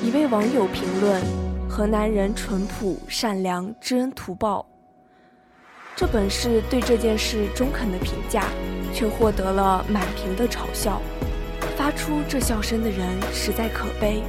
[0.02, 1.20] 一位网友评论
[1.68, 4.64] ：“河南人淳朴善良，知恩图报。”
[5.94, 8.46] 这本是对这件事中肯的评价。
[8.92, 11.00] 却获得了满屏的嘲笑。
[11.90, 14.22] 发出这笑声的人实在可悲，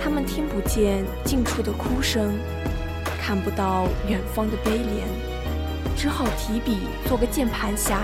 [0.00, 2.38] 他们听不见近处的哭声，
[3.20, 8.02] 看不到远方的悲怜，只好提笔做个键盘侠，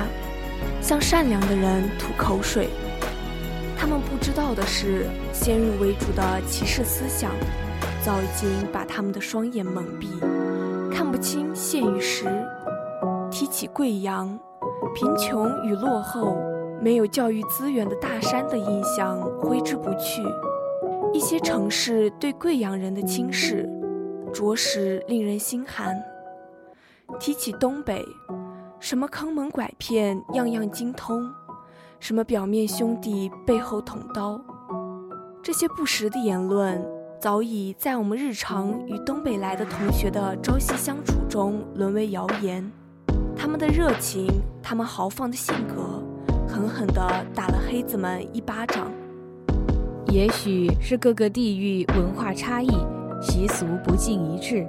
[0.82, 2.68] 向善良的人吐口水。
[3.78, 7.30] 他们不知道的是，先入为主的歧视思想，
[8.02, 10.08] 早已经把他们的双眼蒙蔽，
[10.92, 12.26] 看不清现与实。
[13.30, 14.36] 提起贵阳。
[14.92, 16.36] 贫穷与落后、
[16.82, 20.22] 没有教育资源的大山的印象挥之不去。
[21.12, 23.68] 一些城市对贵阳人的轻视，
[24.32, 25.94] 着实令人心寒。
[27.18, 28.04] 提起东北，
[28.78, 31.28] 什么坑蒙拐骗样样精通，
[31.98, 34.40] 什么表面兄弟背后捅刀，
[35.42, 36.80] 这些不实的言论
[37.20, 42.70] 早已在我们日常与东北来的同学的朝夕相处中沦为谣言。
[43.36, 44.28] 他们的热情，
[44.62, 45.99] 他们豪放的性格，
[46.60, 48.92] 狠狠地打了黑子们一巴掌。
[50.08, 52.68] 也许是各个地域文化差异、
[53.22, 54.66] 习俗不尽一致；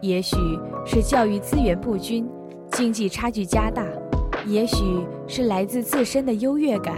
[0.00, 0.36] 也许
[0.86, 2.26] 是教育资源不均、
[2.72, 3.84] 经济差距加大；
[4.46, 4.82] 也许
[5.26, 6.96] 是来自自身的优越感，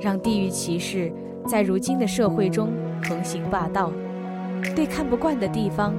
[0.00, 1.12] 让地域歧视
[1.46, 2.72] 在如今的社会中
[3.06, 3.92] 横行霸道。
[4.74, 5.92] 对看不惯的地方，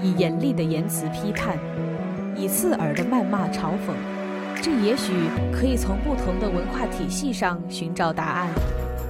[0.00, 1.58] 以严厉的言辞批判。
[2.34, 3.92] 以刺耳的谩骂嘲讽，
[4.60, 5.12] 这也许
[5.52, 8.48] 可以从不同的文化体系上寻找答案。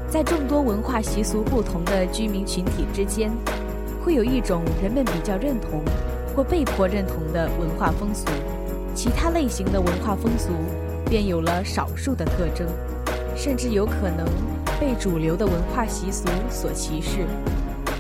[0.08, 3.30] 在众多文化习俗不同的居民群体之间，
[4.02, 5.82] 会有一种人们比较认同
[6.34, 8.26] 或被迫认同的文化风俗，
[8.94, 10.50] 其他类型的文化风俗
[11.08, 12.66] 便有了少数的特征，
[13.34, 14.26] 甚至有可能
[14.78, 17.26] 被主流的文化习俗所歧视。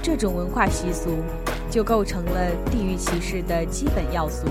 [0.02, 1.10] 这种文化习俗
[1.70, 4.46] 就构成了地域歧视的基本要素。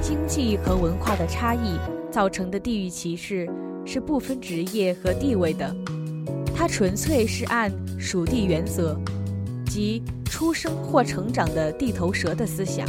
[0.00, 1.78] 经济和文化的差异
[2.18, 3.48] 造成的地域歧视
[3.86, 5.72] 是不分职业和地位的，
[6.52, 8.98] 它纯粹是按属地原则，
[9.66, 12.84] 即出生或成长的地头蛇的思想。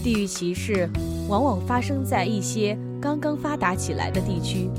[0.00, 0.88] 地域歧视
[1.28, 4.70] 往往发生在一些刚刚发达起来的地区，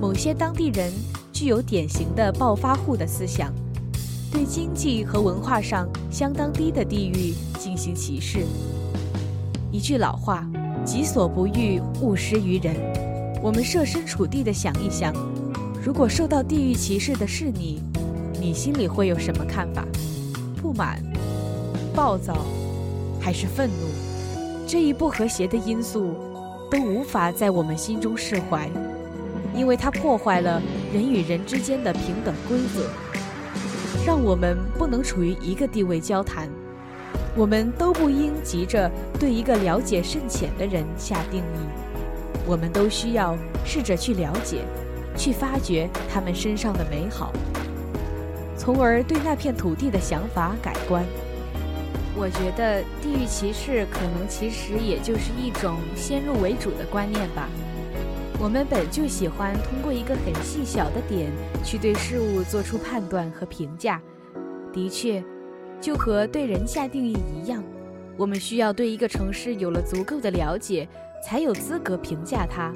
[0.00, 0.92] 某些当地人
[1.32, 3.54] 具有典型的暴发户的思想，
[4.32, 8.40] 对经济和文化上相当低的地域进行歧视。
[9.70, 10.44] 一句老话
[10.86, 12.74] ：“己所不欲，勿施于人。”
[13.42, 15.12] 我们设身处地的想一想，
[15.84, 17.82] 如果受到地域歧视的是你，
[18.40, 19.84] 你心里会有什么看法？
[20.62, 21.02] 不满、
[21.94, 22.46] 暴躁，
[23.20, 23.88] 还是愤怒？
[24.66, 26.14] 这一不和谐的因素，
[26.70, 28.68] 都无法在我们心中释怀，
[29.54, 30.60] 因为它破坏了
[30.92, 32.88] 人与人之间的平等规则，
[34.04, 36.48] 让我们不能处于一个地位交谈。
[37.36, 41.68] 我们都不应急着对一个了解甚浅的人下定义，
[42.46, 44.64] 我们都需要试着去了解，
[45.16, 47.30] 去发掘他们身上的美好，
[48.56, 51.04] 从而对那片土地的想法改观。
[52.16, 57.50] 我觉得地域歧视可能其实也就是一种先入为主的观念吧。
[58.40, 61.30] 我们本就喜欢通过一个很细小的点
[61.62, 64.00] 去对事物做出判断和评价，
[64.72, 65.22] 的确。
[65.80, 67.62] 就和对人下定义一样，
[68.16, 70.88] 我们需要对一个城市有了足够的了解，
[71.24, 72.72] 才有资格评价它。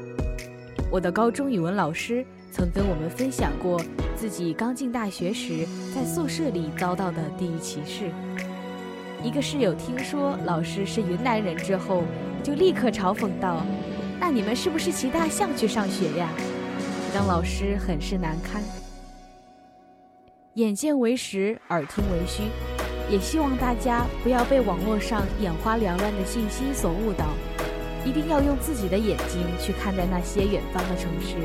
[0.91, 3.81] 我的高中语文老师曾跟我们分享过
[4.17, 8.11] 自己刚进大学时在宿舍里遭到的地域歧视。
[9.23, 12.03] 一个室友听说老师是云南人之后，
[12.43, 13.65] 就立刻嘲讽道
[14.19, 16.29] ：“那你们是不是骑大象去上学呀？”
[17.15, 18.63] 让老师很是难堪。
[20.55, 22.43] 眼见为实，耳听为虚。
[23.11, 27.27] 也希望大家不要被网络上眼花缭乱的信息所误导，
[28.05, 31.37] 一定要用自己的眼睛去看待那些远方的城市。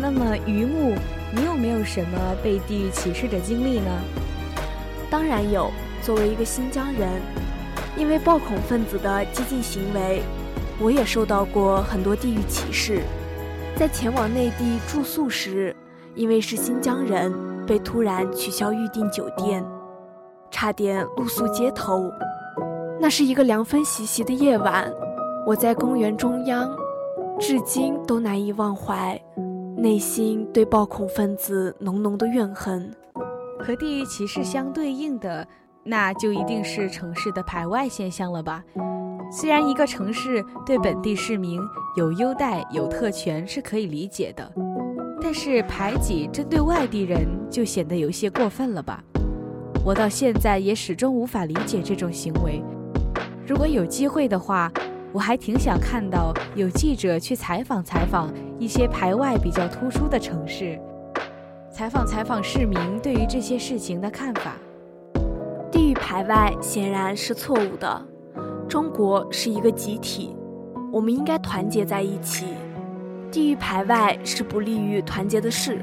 [0.00, 0.94] 那么，榆木，
[1.32, 3.90] 你有没有什么被地域歧视的经历呢？
[5.10, 5.70] 当然有。
[6.00, 7.20] 作为一个新疆人，
[7.96, 10.22] 因为暴恐分子的激进行为，
[10.78, 13.02] 我也受到过很多地域歧视。
[13.76, 15.74] 在前往内地住宿时，
[16.14, 17.34] 因为是新疆人，
[17.66, 19.62] 被突然取消预订酒店。
[20.50, 22.10] 差点露宿街头。
[23.00, 24.92] 那是一个凉风习习的夜晚，
[25.46, 26.68] 我在公园中央，
[27.38, 29.20] 至今都难以忘怀，
[29.76, 32.92] 内心对暴恐分子浓浓的怨恨。
[33.60, 35.46] 和地域歧视相对应的，
[35.84, 38.62] 那就一定是城市的排外现象了吧？
[39.30, 41.60] 虽然一个城市对本地市民
[41.96, 44.50] 有优待、有特权是可以理解的，
[45.20, 49.04] 但是排挤针对外地人就显得有些过分了吧？
[49.84, 52.62] 我到现在也始终无法理解这种行为。
[53.46, 54.70] 如果有机会的话，
[55.12, 60.78] 我还挺想看到有记者去采访采访一些排外比较突出的城市，
[61.70, 64.56] 采访采访市民对于这些事情的看法。
[65.70, 68.06] 地域排外显然是错误的。
[68.68, 70.36] 中国是一个集体，
[70.92, 72.48] 我们应该团结在一起。
[73.30, 75.80] 地域排外是不利于团结的事。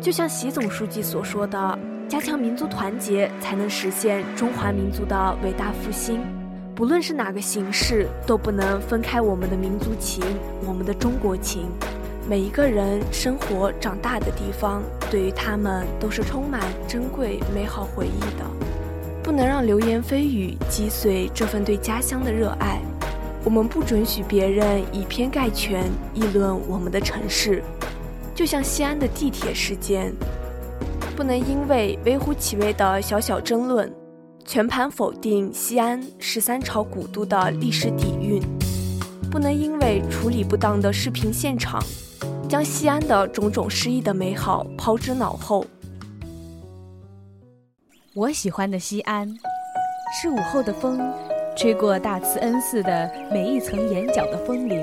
[0.00, 1.78] 就像习总书记所说的。
[2.06, 6.20] 加强民族团结，才能实现中华民族的伟大复兴。
[6.74, 10.22] 不论是哪个形式，都不能分开我们的民族情，
[10.66, 11.66] 我们的中国情。
[12.28, 18.44] 每一个人生活长大的地方，对于他们都是充满珍贵美好回忆的。
[19.22, 22.80] 不能让流言蜚语击碎这份对家乡的热爱。
[23.44, 27.62] 我们不准许别人以偏概全议论我们的城市。
[28.34, 30.12] 就像西安的地铁事件。
[31.16, 33.92] 不能因为微乎其微的小小争论，
[34.44, 38.42] 全盘否定西安十三朝古都的历史底蕴；
[39.30, 41.80] 不能因为处理不当的视频现场，
[42.48, 45.64] 将西安的种种诗意的美好抛之脑后。
[48.12, 49.28] 我喜欢的西安，
[50.20, 51.00] 是午后的风，
[51.56, 54.80] 吹过大慈恩寺的每一层檐角的风铃，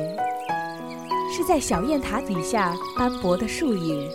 [1.29, 4.09] 是在小雁塔底下斑驳的树影。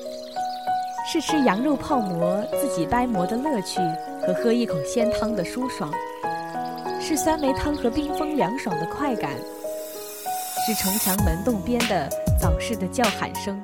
[1.08, 3.78] 是吃羊肉泡馍自己掰馍的乐趣
[4.26, 5.88] 和喝一口鲜汤的舒爽，
[7.00, 9.30] 是酸梅汤和冰峰凉爽的快感，
[10.66, 12.08] 是城墙门洞边的
[12.40, 13.56] 早市的叫喊声，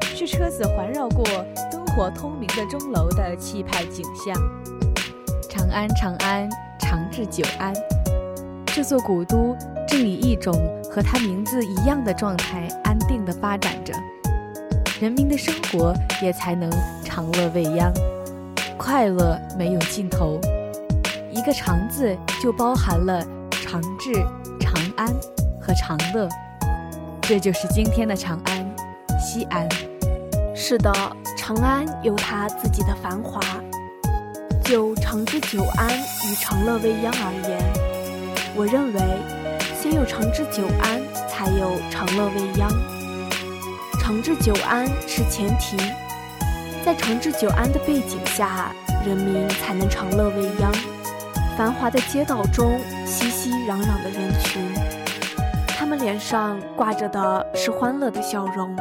[0.00, 1.22] 是车子环绕过
[1.70, 4.34] 灯火通明的钟楼的气派景象。
[5.50, 7.74] 长安，长安，长治久安。
[8.64, 9.54] 这座古都
[9.86, 10.54] 正以一种
[10.90, 13.92] 和它名字一样的状态安定地发展着。
[15.00, 16.70] 人民的生活也才能
[17.02, 17.90] 长乐未央，
[18.76, 20.38] 快乐没有尽头。
[21.32, 24.12] 一个“长”字就包含了长治、
[24.60, 25.08] 长安
[25.58, 26.28] 和长乐，
[27.22, 28.76] 这就是今天的长安，
[29.18, 29.66] 西安。
[30.54, 30.92] 是的，
[31.34, 33.40] 长安有它自己的繁华。
[34.62, 37.58] 就长治久安与长乐未央而言，
[38.54, 39.00] 我认为
[39.80, 42.70] 先有长治久安，才有长乐未央。
[44.10, 45.76] 长治久安是前提，
[46.84, 48.74] 在长治久安的背景下，
[49.06, 50.72] 人民才能长乐未央。
[51.56, 54.74] 繁华的街道中，熙熙攘攘的人群，
[55.68, 58.76] 他们脸上挂着的是欢乐的笑容。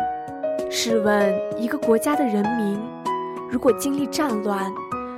[0.68, 2.82] 试问，一个国家的人民，
[3.52, 4.66] 如果经历战乱，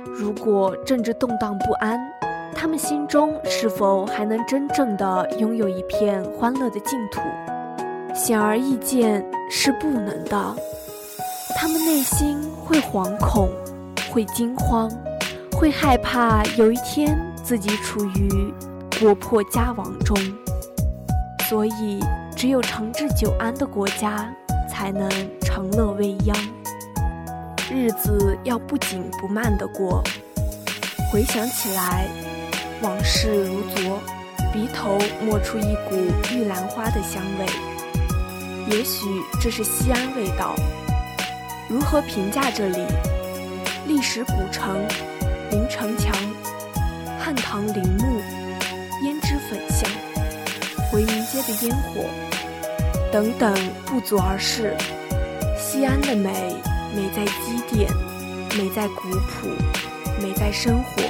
[0.04, 1.98] 如果政治动荡不安，
[2.54, 7.22] 他们心中是否还能真正的拥有一片欢乐的净土？
[8.14, 10.56] 显而易见，是不能的。
[11.56, 13.48] 他们内心会惶恐，
[14.10, 14.90] 会惊慌，
[15.52, 17.18] 会害怕有一天。
[17.44, 18.54] 自己处于
[19.00, 20.16] 国破家亡中，
[21.48, 22.00] 所以
[22.36, 24.32] 只有长治久安的国家
[24.70, 25.10] 才能
[25.40, 26.36] 长乐未央，
[27.68, 30.04] 日子要不紧不慢的过。
[31.12, 32.06] 回想起来，
[32.80, 33.98] 往事如昨，
[34.52, 34.96] 鼻头
[35.26, 35.96] 冒出一股
[36.32, 37.46] 玉兰花的香味，
[38.70, 39.06] 也许
[39.40, 40.54] 这是西安味道。
[41.68, 42.78] 如何评价这里？
[43.86, 44.86] 历史古城，
[45.50, 46.14] 临城墙。
[47.18, 48.20] 汉唐陵墓、
[49.04, 49.88] 胭脂粉香、
[50.90, 52.04] 回民街的烟火
[53.12, 53.54] 等等
[53.86, 54.76] 不足而饰。
[55.56, 56.56] 西安的美，
[56.94, 57.88] 美在积淀，
[58.58, 59.48] 美在古朴，
[60.20, 61.02] 美在生活。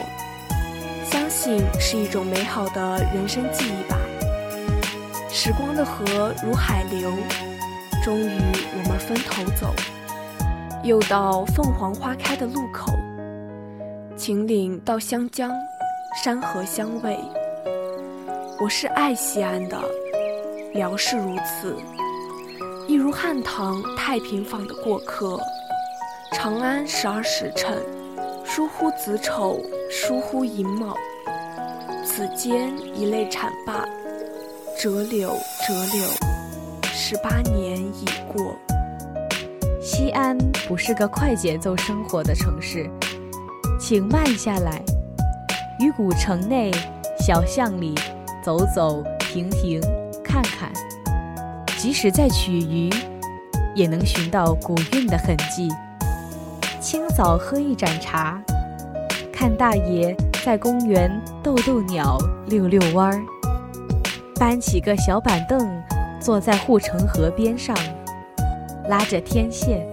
[1.11, 3.96] 相信是一种美好的人生记忆吧。
[5.34, 6.04] 时光的河
[6.44, 7.10] 如海流，
[8.04, 8.38] 终于
[8.76, 9.74] 我们分头走，
[10.84, 12.92] 又到凤凰花开的路口。
[14.14, 15.50] 秦岭到湘江。
[16.22, 17.16] 山河相偎，
[18.60, 19.80] 我是爱西安的，
[20.74, 21.74] 辽是如此，
[22.86, 25.40] 一如汉唐太平坊的过客。
[26.34, 27.82] 长安十二时辰，
[28.44, 29.58] 疏忽子丑，
[29.90, 30.94] 疏忽寅卯，
[32.04, 33.88] 此间一泪惨罢，
[34.82, 35.30] 折柳
[35.64, 36.04] 折柳，
[36.92, 38.52] 十八年已过。
[39.80, 42.90] 西安不是个快节奏生活的城市，
[43.78, 44.82] 请慢下来。
[45.78, 46.72] 于古城内
[47.16, 47.94] 小巷里
[48.44, 49.80] 走走停停
[50.24, 50.72] 看看，
[51.78, 52.90] 即使在曲隅，
[53.76, 55.68] 也能寻到古韵的痕迹。
[56.80, 58.42] 清早喝一盏茶，
[59.32, 60.12] 看大爷
[60.44, 61.08] 在公园
[61.40, 62.18] 逗逗鸟、
[62.48, 63.22] 遛遛弯儿；
[64.43, 65.80] 搬起个小板凳，
[66.18, 67.76] 坐在护城河边上，
[68.88, 69.88] 拉着天线，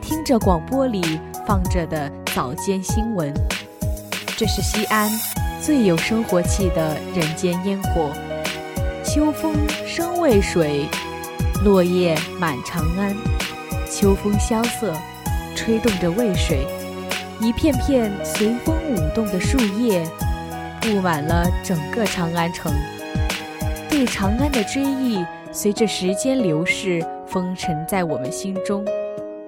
[0.00, 3.34] 听着广播里放着的早间新闻。
[4.36, 5.10] 这是西安
[5.60, 8.12] 最有生活气的人间烟火，
[9.04, 9.52] 秋风
[9.84, 10.86] 生渭水，
[11.64, 13.16] 落叶满长安。
[13.90, 14.94] 秋风萧瑟，
[15.56, 16.64] 吹动着渭水，
[17.40, 20.08] 一片片随风舞动的树叶，
[20.80, 22.72] 布满了整个长安城。
[23.98, 28.84] 对长安的追忆，随着时间流逝，封尘在我们心中，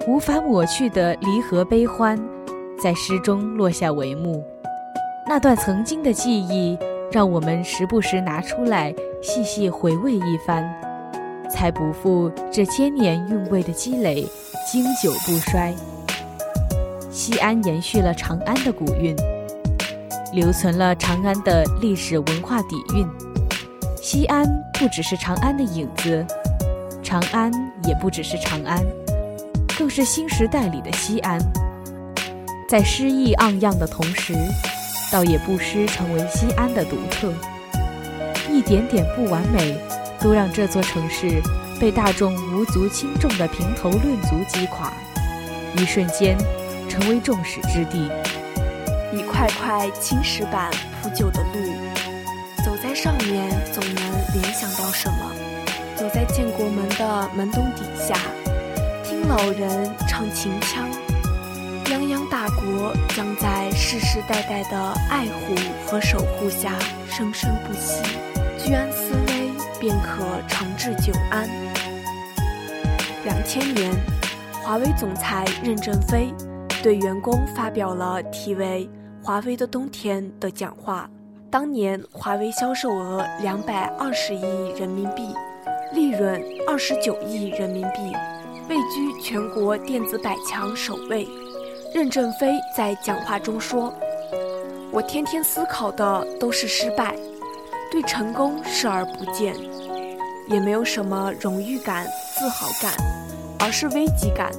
[0.09, 2.19] 无法抹去的离合悲欢，
[2.83, 4.45] 在诗中落下帷幕。
[5.25, 6.77] 那段曾经的记忆，
[7.13, 8.93] 让我们时不时拿出来
[9.23, 10.69] 细细回味一番，
[11.49, 14.27] 才不负这千年韵味的积累，
[14.69, 15.73] 经久不衰。
[17.09, 19.15] 西安延续了长安的古韵，
[20.35, 23.30] 留存了长安的历史文化底蕴。
[24.13, 26.27] 西安不只是长安的影子，
[27.01, 27.49] 长安
[27.85, 28.85] 也不只是长安，
[29.79, 31.39] 更是新时代里的西安。
[32.69, 34.35] 在诗意盎漾的同时。
[35.13, 37.33] 倒也不失成为西安的独特，
[38.49, 39.77] 一点点不完美，
[40.21, 41.41] 都让这座城市
[41.81, 44.93] 被大众无足轻重的评头论足击垮，
[45.77, 46.37] 一瞬间
[46.89, 48.11] 成为众矢之的。
[49.13, 50.69] 一块块青石板
[51.01, 51.73] 铺就的路，
[52.65, 53.51] 走在上面
[54.33, 55.33] 联想到什么？
[55.97, 58.17] 走在建国门的门洞底下，
[59.05, 60.89] 听老人唱秦腔。
[61.85, 65.55] 泱泱大国将在世世代代的爱护
[65.87, 66.79] 和守护下
[67.09, 68.01] 生生不息，
[68.57, 69.51] 居安思危
[69.81, 71.49] 便可长治久安。
[73.25, 73.93] 两千年，
[74.63, 76.33] 华为总裁任正非
[76.83, 78.89] 对员工发表了题为
[79.27, 81.11] 《华为的冬天》的讲话。
[81.51, 85.35] 当年，华为销售额两百二十亿人民币，
[85.93, 87.99] 利润二十九亿人民币，
[88.69, 91.27] 位居全国电子百强首位。
[91.93, 93.93] 任正非在讲话中说
[94.93, 97.17] ：“我天天思考的都是失败，
[97.91, 99.57] 对成功视而不见，
[100.47, 102.07] 也没有什么荣誉感、
[102.39, 102.93] 自豪感，
[103.59, 104.53] 而是危机感。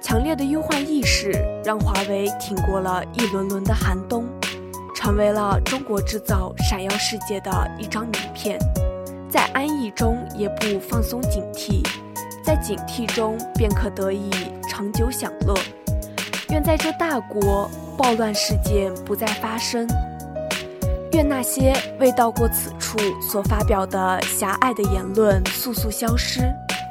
[0.00, 1.32] 强烈的忧患意识
[1.64, 4.24] 让华为挺过了一轮轮的寒冬，
[5.04, 8.58] 成为了中国制造闪耀世界的一张名片。
[9.28, 11.86] 在安逸中也不放松警惕，
[12.42, 14.30] 在警惕中便可得以
[14.66, 15.54] 长久享乐。”
[16.48, 19.86] 愿在这大国暴乱事件不再发生。
[21.12, 26.40] 愿那些未到过此处所发表的狭隘的言论速速消失。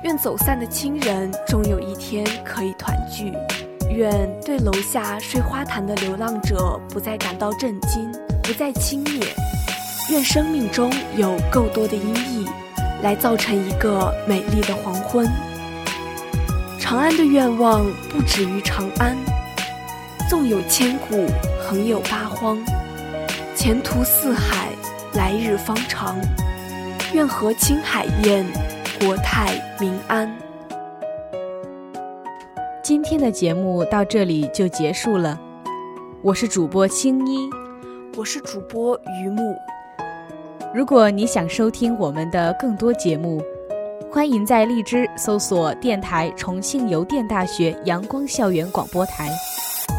[0.03, 3.33] 愿走散的亲人终有一天可以团聚。
[3.93, 9.23] 愿对楼下睡花坛的流浪者不再感到震惊，不再轻蔑。
[10.09, 12.49] 愿生命中有够多的阴翳，
[13.03, 15.27] 来造成一个美丽的黄昏。
[16.79, 19.15] 长安的愿望不止于长安，
[20.27, 21.27] 纵有千古，
[21.61, 22.57] 横有八荒，
[23.55, 24.69] 前途似海，
[25.13, 26.17] 来日方长。
[27.13, 28.43] 愿和清海晏，
[28.99, 30.35] 国泰民安。
[32.83, 35.39] 今天的节目到这里就结束了，
[36.21, 37.49] 我是主播青衣，
[38.17, 39.55] 我是主播于木。
[40.75, 43.41] 如果你想收听我们的更多节目，
[44.11, 49.29] 欢迎在荔枝搜索电台重庆邮电大学阳光校园广播台。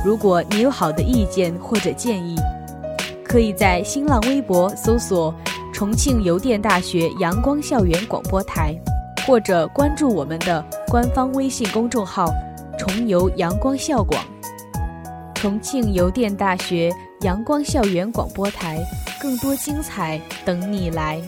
[0.04, 2.36] 如果你有好的意见或者建议，
[3.24, 5.34] 可以在新浪微博搜索
[5.72, 8.78] 重庆邮电大学阳光校园广播台，
[9.26, 12.30] 或者关注我们的官方微信公众号
[12.78, 14.24] “重游阳光校广”。
[15.34, 18.78] 重庆邮电大学阳光校园广播台，
[19.20, 21.20] 更多精彩等你来。